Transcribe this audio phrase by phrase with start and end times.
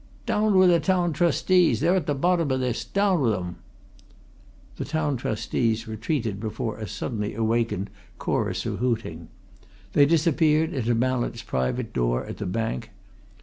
[0.25, 1.79] "Down wi' the Town Trustees!
[1.79, 2.83] they're at t' bottom o' this!
[2.83, 3.57] Down wi' 'em!"
[4.77, 9.27] The Town Trustees retreated before a suddenly awakened chorus of hooting.
[9.93, 12.89] They disappeared into Mallett's private door at the Bank.